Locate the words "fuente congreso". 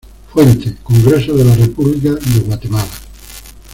0.33-1.31